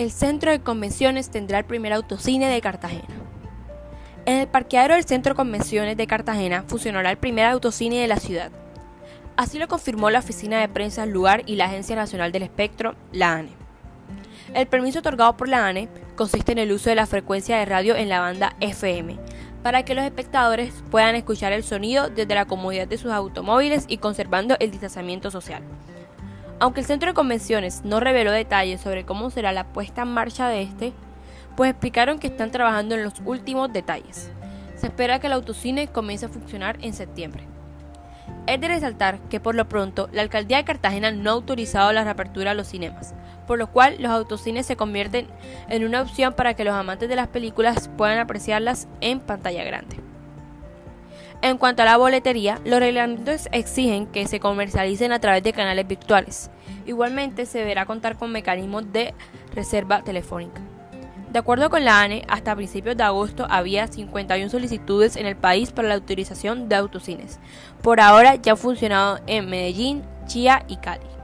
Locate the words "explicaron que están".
31.70-32.50